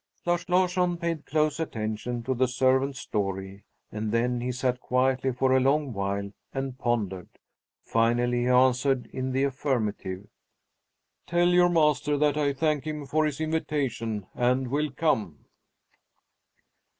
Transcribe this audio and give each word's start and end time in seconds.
Lars 0.25 0.49
Larsson 0.49 0.97
paid 0.97 1.27
close 1.27 1.59
attention 1.59 2.23
to 2.23 2.33
the 2.33 2.47
servant's 2.47 2.99
story, 2.99 3.65
and 3.91 4.11
then 4.11 4.41
he 4.41 4.51
sat 4.51 4.79
quietly 4.79 5.31
for 5.31 5.55
a 5.55 5.59
long 5.59 5.93
while 5.93 6.31
and 6.53 6.79
pondered. 6.79 7.29
Finally 7.85 8.39
he 8.45 8.47
answered 8.47 9.05
in 9.13 9.31
the 9.31 9.43
affirmative: 9.43 10.27
"Tell 11.27 11.49
your 11.49 11.69
master 11.69 12.17
that 12.17 12.35
I 12.35 12.51
thank 12.51 12.85
him 12.85 13.05
for 13.05 13.25
his 13.27 13.39
invitation 13.39 14.25
and 14.33 14.69
will 14.71 14.89
come." 14.89 15.45